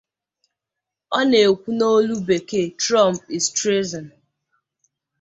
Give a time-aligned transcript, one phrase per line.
[1.17, 4.05] Ọ na-ekwu n’olu bekee Trump is treason!